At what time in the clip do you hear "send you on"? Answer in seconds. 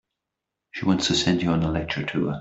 1.15-1.61